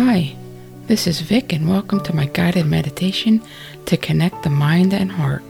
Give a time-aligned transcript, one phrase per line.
[0.00, 0.36] Hi,
[0.86, 3.42] this is Vic, and welcome to my guided meditation
[3.86, 5.42] to connect the mind and heart.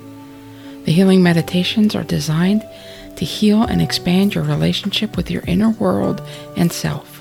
[0.86, 2.66] The healing meditations are designed
[3.16, 6.22] to heal and expand your relationship with your inner world
[6.56, 7.20] and self,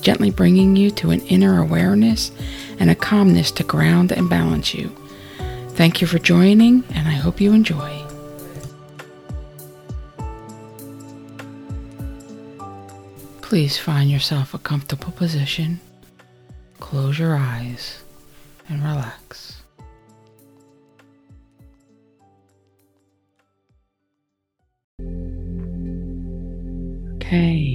[0.00, 2.32] gently bringing you to an inner awareness
[2.78, 4.88] and a calmness to ground and balance you.
[5.72, 8.02] Thank you for joining, and I hope you enjoy.
[13.42, 15.80] Please find yourself a comfortable position.
[16.94, 18.04] Close your eyes
[18.68, 19.64] and relax.
[27.16, 27.74] Okay.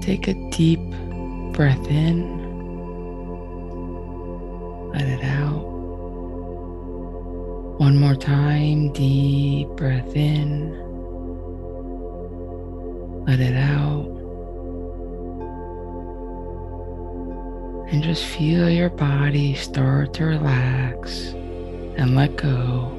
[0.00, 0.80] Take a deep
[1.52, 2.16] breath in.
[4.94, 5.66] Let it out.
[7.78, 8.90] One more time.
[8.94, 10.70] Deep breath in.
[13.26, 14.13] Let it out.
[17.88, 21.34] And just feel your body start to relax
[21.96, 22.90] and let go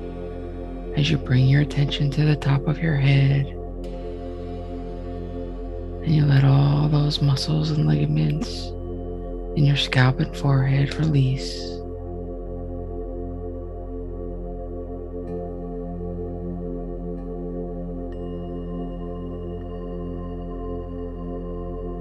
[0.95, 3.47] as you bring your attention to the top of your head.
[6.03, 8.67] And you let all those muscles and ligaments
[9.58, 11.74] in your scalp and forehead release.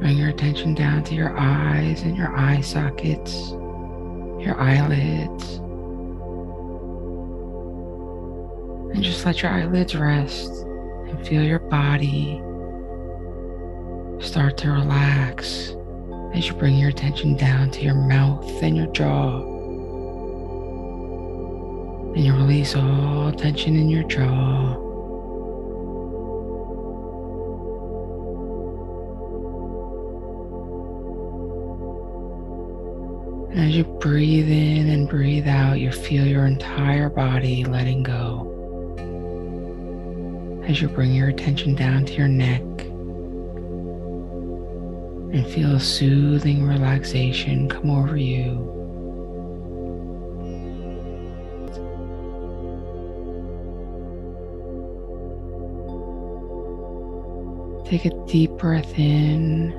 [0.05, 3.53] Bring your attention down to your eyes and your eye sockets,
[4.39, 5.55] your eyelids.
[8.95, 10.51] And just let your eyelids rest
[11.09, 12.37] and feel your body
[14.21, 15.75] start to relax
[16.35, 19.41] as you bring your attention down to your mouth and your jaw.
[22.13, 24.84] And you release all tension in your jaw.
[33.55, 38.51] As you breathe in and breathe out, you feel your entire body letting go.
[40.67, 42.63] As you bring your attention down to your neck
[45.33, 48.73] and feel a soothing relaxation come over you.
[57.87, 59.73] Take a deep breath in,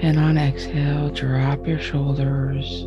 [0.00, 2.86] and on exhale, drop your shoulders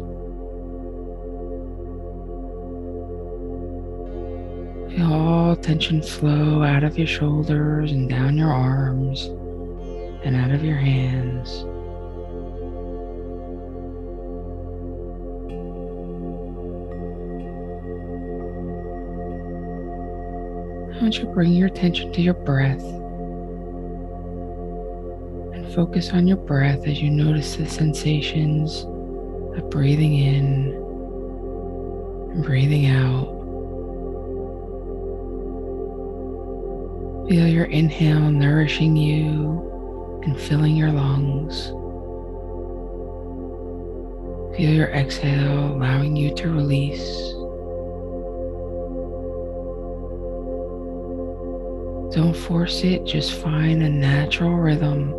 [4.89, 9.25] Feel all tension flow out of your shoulders and down your arms
[10.23, 11.63] and out of your hands.
[20.95, 22.83] I want you to bring your attention to your breath
[25.53, 28.81] and focus on your breath as you notice the sensations
[29.55, 30.73] of breathing in
[32.33, 33.38] and breathing out.
[37.29, 41.67] Feel your inhale nourishing you and filling your lungs.
[44.57, 47.05] Feel your exhale allowing you to release.
[52.15, 55.13] Don't force it, just find a natural rhythm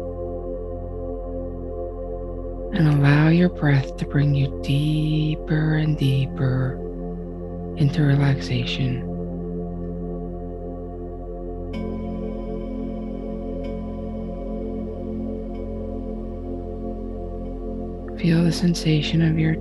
[2.75, 6.73] and allow your breath to bring you deeper and deeper
[7.77, 9.10] into relaxation.
[18.21, 19.57] Feel the sensation of your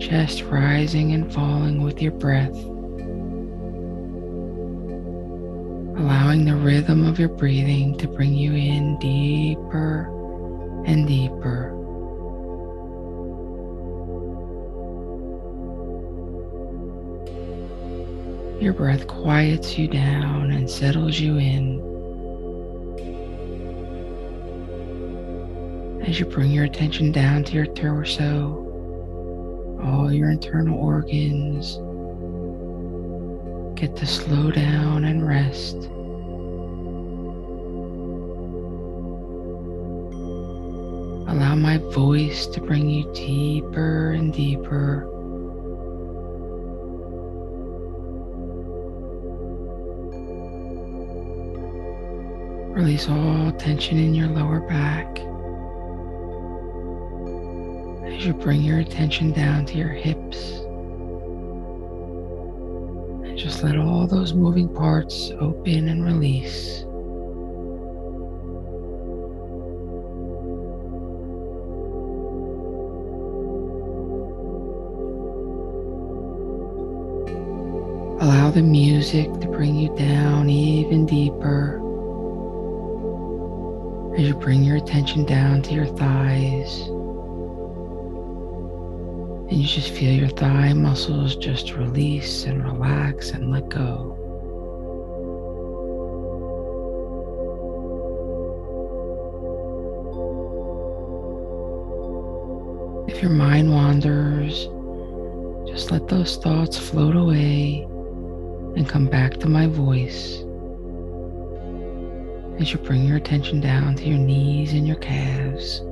[0.00, 2.52] chest rising and falling with your breath,
[5.96, 10.08] allowing the rhythm of your breathing to bring you in deeper
[10.84, 11.68] and deeper.
[18.60, 21.91] Your breath quiets you down and settles you in.
[26.12, 28.68] As you bring your attention down to your torso,
[29.82, 31.76] all your internal organs
[33.80, 35.74] get to slow down and rest.
[41.30, 45.08] Allow my voice to bring you deeper and deeper.
[52.74, 55.22] Release all tension in your lower back
[58.22, 60.60] as you bring your attention down to your hips.
[63.26, 66.82] And just let all those moving parts open and release.
[78.22, 81.78] Allow the music to bring you down even deeper
[84.16, 86.88] as you bring your attention down to your thighs.
[89.52, 94.16] And you just feel your thigh muscles just release and relax and let go.
[103.06, 104.70] If your mind wanders,
[105.70, 107.82] just let those thoughts float away
[108.74, 110.38] and come back to my voice
[112.58, 115.82] as you bring your attention down to your knees and your calves.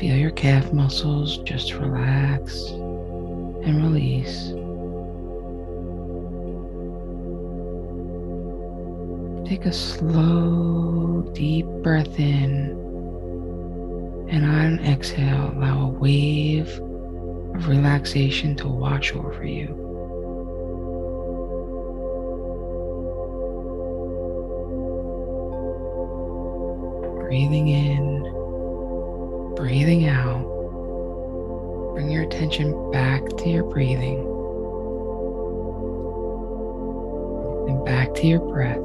[0.00, 4.54] Feel your calf muscles just relax and release.
[9.46, 12.70] Take a slow, deep breath in,
[14.30, 16.70] and on exhale, allow a wave
[17.54, 19.66] of relaxation to wash over you.
[27.20, 28.09] Breathing in,
[29.60, 30.42] breathing out.
[31.92, 34.20] Bring your attention back to your breathing
[37.68, 38.78] and back to your breath.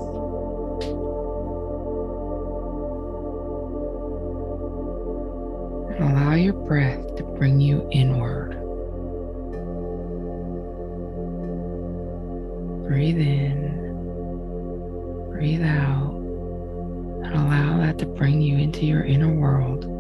[5.97, 8.51] Allow your breath to bring you inward.
[12.85, 13.71] Breathe in,
[15.31, 16.15] breathe out,
[17.23, 19.94] and allow that to bring you into your inner world.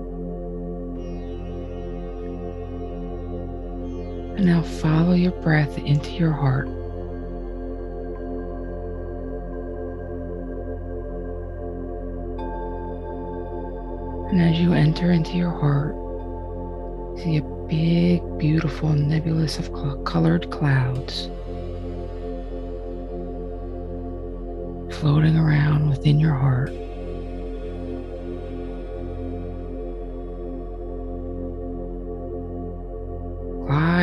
[4.35, 6.67] And now follow your breath into your heart.
[14.31, 15.95] And as you enter into your heart,
[17.19, 19.71] see a big, beautiful nebulous of
[20.03, 21.29] colored clouds
[24.99, 26.71] floating around within your heart.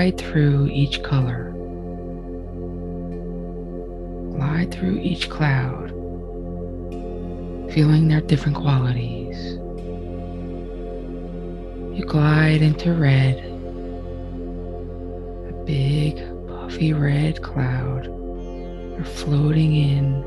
[0.02, 1.52] Glide through each color.
[4.32, 5.90] Glide through each cloud,
[7.72, 9.36] feeling their different qualities.
[11.96, 13.44] You glide into red,
[15.48, 16.16] a big,
[16.48, 18.06] puffy red cloud.
[18.06, 20.24] You're floating in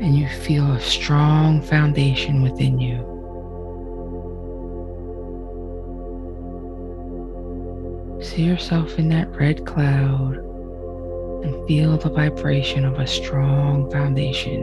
[0.00, 3.17] and you feel a strong foundation within you.
[8.38, 14.60] See yourself in that red cloud and feel the vibration of a strong foundation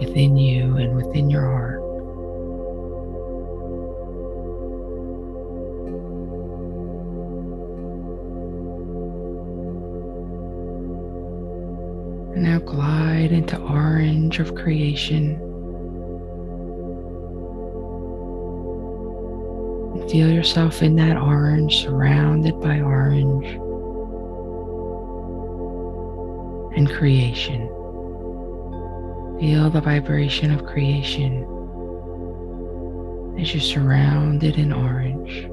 [0.00, 1.82] within you and within your heart.
[12.34, 15.45] And now glide into orange of creation.
[20.10, 23.46] Feel yourself in that orange, surrounded by orange
[26.76, 27.68] and creation.
[29.40, 31.42] Feel the vibration of creation
[33.38, 35.48] as you're surrounded in orange.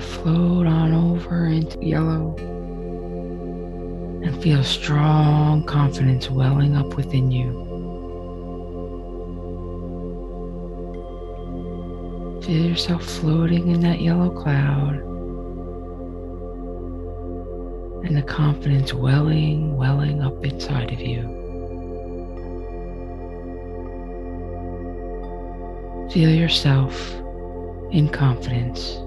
[0.00, 2.34] Float on over into yellow
[4.24, 7.52] and feel strong confidence welling up within you.
[12.42, 14.96] Feel yourself floating in that yellow cloud
[18.06, 21.22] and the confidence welling, welling up inside of you.
[26.10, 27.14] Feel yourself
[27.92, 28.98] in confidence.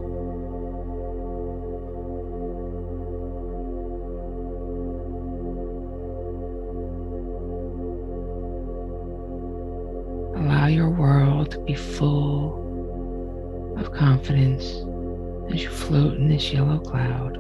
[11.45, 12.62] To be full
[13.77, 14.63] of confidence
[15.53, 17.38] as you float in this yellow cloud.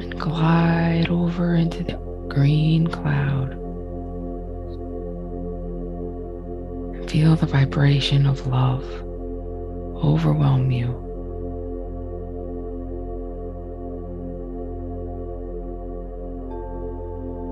[0.00, 3.52] And glide over into the green cloud.
[6.94, 8.84] And feel the vibration of love
[10.02, 11.11] overwhelm you.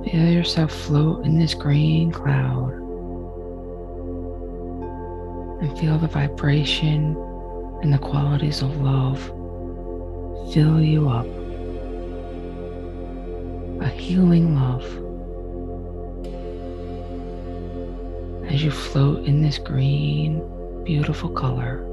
[0.04, 2.72] Feel yourself float in this green cloud
[5.60, 7.14] and feel the vibration
[7.82, 9.20] and the qualities of love
[10.52, 11.26] fill you up.
[13.82, 14.84] A healing love.
[18.50, 20.42] As you float in this green,
[20.82, 21.86] beautiful color.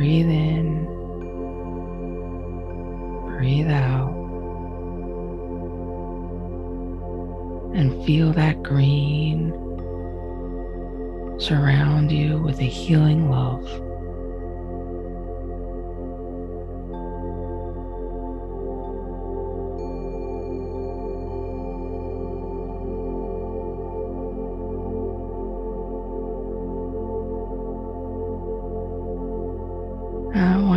[0.00, 0.86] Breathe in,
[3.36, 4.14] breathe out,
[7.74, 9.52] and feel that green
[11.38, 13.89] surround you with a healing love.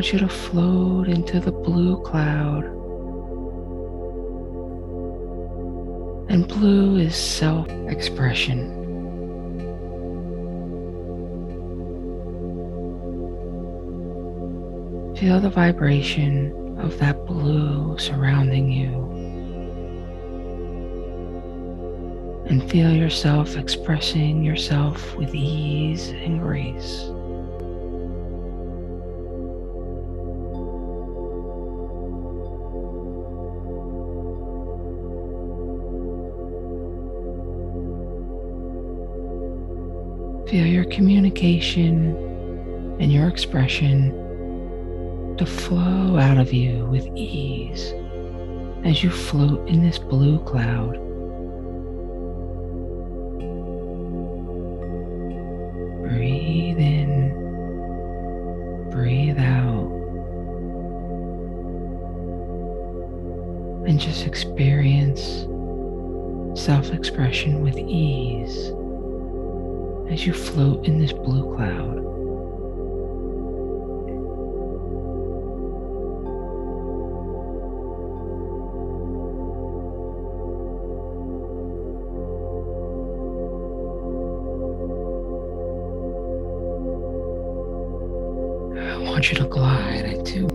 [0.03, 2.65] Want you to float into the blue cloud.
[6.29, 8.75] And blue is self expression.
[15.15, 19.09] Feel the vibration of that blue surrounding you.
[22.47, 27.12] And feel yourself expressing yourself with ease and grace.
[40.53, 42.15] Feel your communication
[42.99, 44.11] and your expression
[45.35, 47.91] to flow out of you with ease
[48.85, 51.02] as you float in this blue cloud.
[89.23, 90.05] Want you to glide.
[90.05, 90.47] Into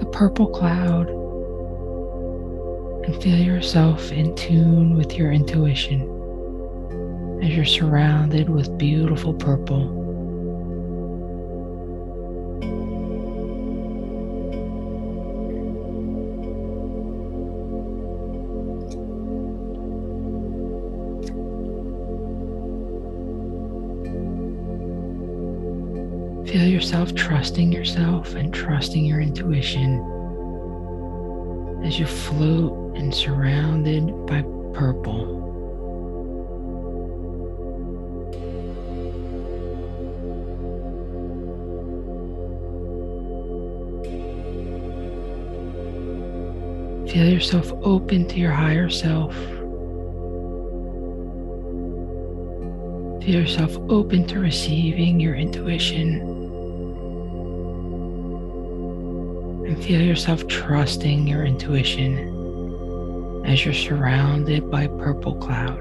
[0.00, 1.08] the purple cloud.
[3.04, 6.00] And feel yourself in tune with your intuition.
[7.44, 10.01] As you're surrounded with beautiful purple.
[26.82, 30.00] Yourself trusting yourself and trusting your intuition
[31.84, 34.42] as you float and surrounded by
[34.74, 35.38] purple.
[47.06, 49.32] Feel yourself open to your higher self.
[53.22, 56.31] Feel yourself open to receiving your intuition.
[59.82, 62.30] Feel yourself trusting your intuition
[63.44, 65.80] as you're surrounded by purple cloud.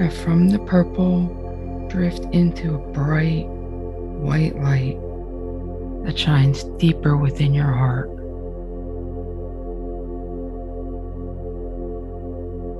[0.00, 1.26] and from the purple
[1.90, 4.98] drift into a bright white light
[6.04, 8.17] that shines deeper within your heart.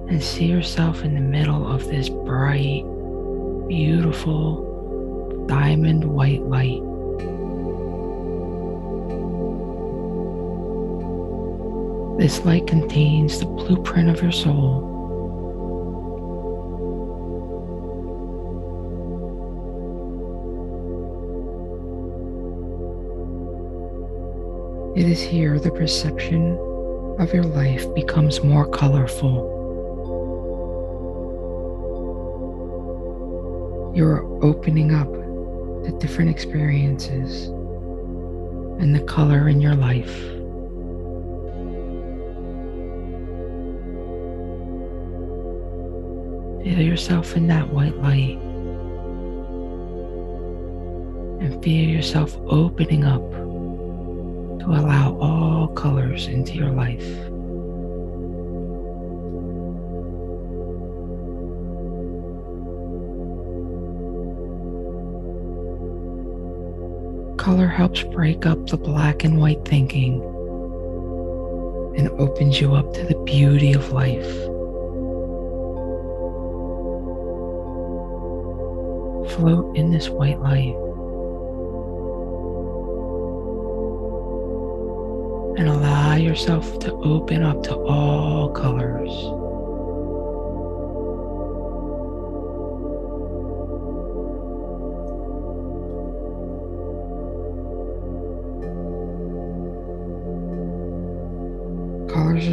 [0.08, 2.84] And see yourself in the middle of this bright,
[3.68, 6.82] beautiful diamond white light.
[12.18, 14.88] This light contains the blueprint of your soul
[24.98, 26.58] It is here the perception
[27.20, 29.57] of your life becomes more colorful.
[33.98, 37.48] You're opening up to different experiences
[38.80, 40.14] and the color in your life.
[46.62, 48.38] Feel yourself in that white light
[51.42, 57.02] and feel yourself opening up to allow all colors into your life.
[67.48, 70.22] Color helps break up the black and white thinking
[71.96, 74.30] and opens you up to the beauty of life.
[79.32, 80.74] Float in this white light
[85.58, 89.37] and allow yourself to open up to all colors.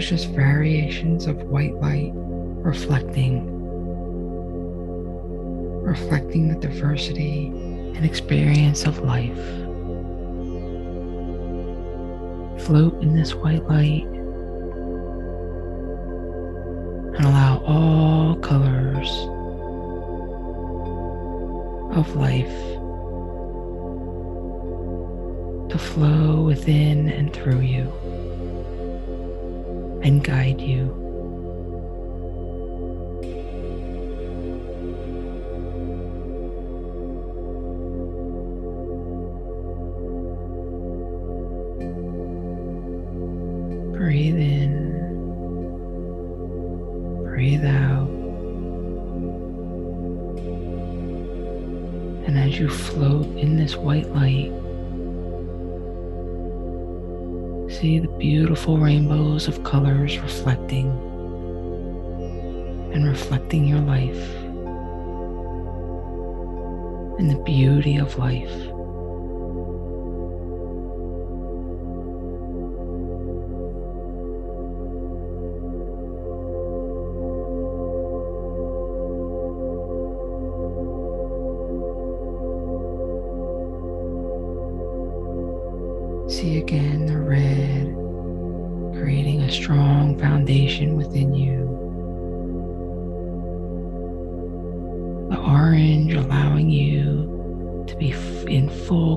[0.06, 3.44] Just variations of white light reflecting,
[5.82, 9.36] reflecting the diversity and experience of life.
[12.68, 14.04] Float in this white light
[17.16, 19.10] and allow all colors
[21.98, 22.46] of life
[25.72, 27.92] to flow within and through you
[30.06, 30.86] and guide you.
[43.98, 44.92] Breathe in,
[47.24, 48.08] breathe out.
[52.28, 54.25] And as you float in this white light,
[57.86, 60.88] see the beautiful rainbows of colors reflecting
[62.92, 64.28] and reflecting your life
[67.20, 68.75] and the beauty of life.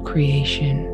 [0.01, 0.85] Creation.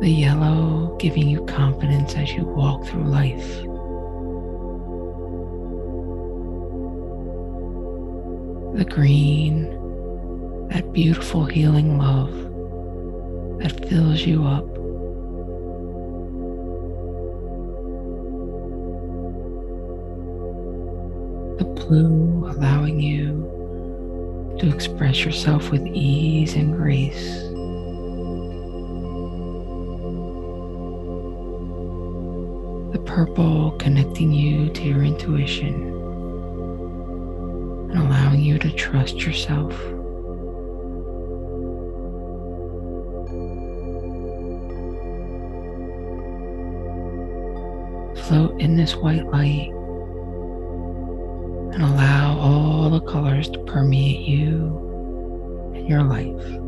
[0.00, 3.62] The yellow giving you confidence as you walk through life.
[8.74, 9.66] the green,
[10.70, 12.32] that beautiful healing love
[13.60, 14.71] that fills you up.
[21.92, 27.42] Allowing you to express yourself with ease and grace.
[32.92, 35.74] The purple connecting you to your intuition
[37.90, 39.74] and allowing you to trust yourself.
[48.26, 49.72] Float in this white light
[51.72, 56.61] and allow all the colors to permeate you and your life.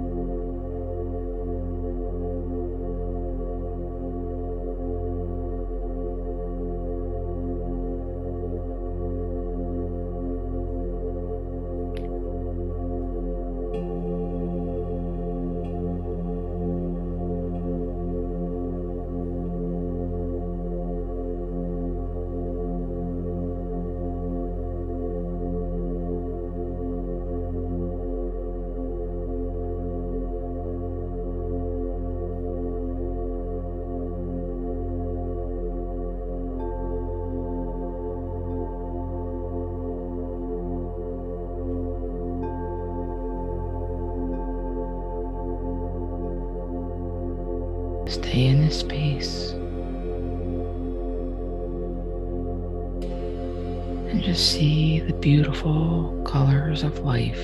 [56.83, 57.41] Of life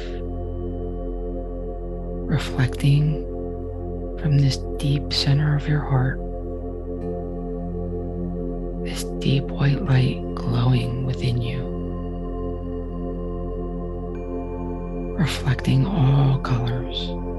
[2.31, 3.27] reflecting
[4.21, 6.19] from this deep center of your heart.
[8.85, 11.61] This deep white light glowing within you,
[15.19, 17.30] reflecting all colors.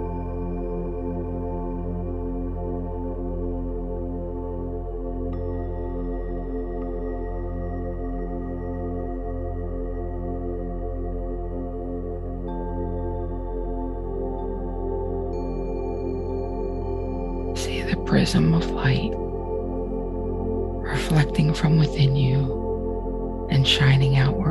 [18.22, 19.12] Prism of light
[20.94, 24.51] reflecting from within you and shining outward.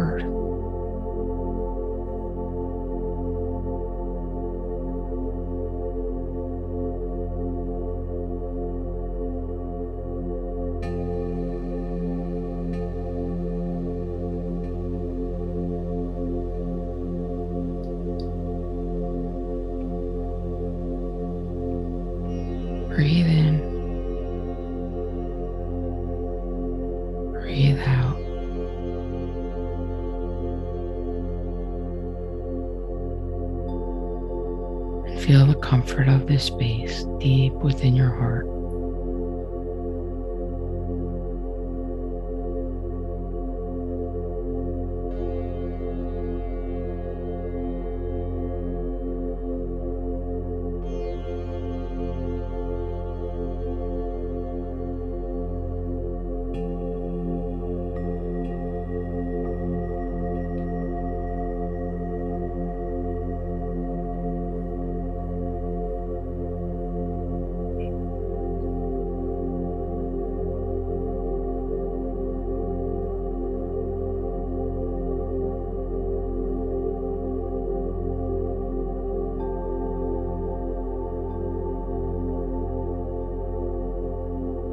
[36.08, 38.60] Of this space deep within your heart.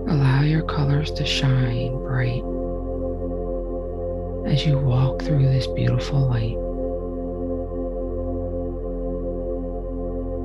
[0.09, 2.41] Allow your colors to shine bright
[4.49, 6.55] as you walk through this beautiful light.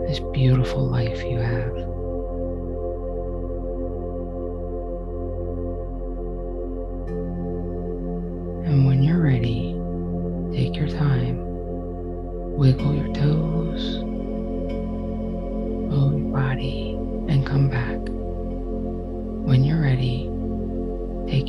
[0.09, 1.77] This beautiful life you have.
[8.66, 9.75] And when you're ready,
[10.53, 11.38] take your time.
[12.57, 13.12] Wiggle your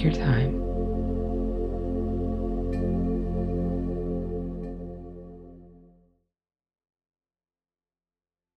[0.04, 0.62] your time.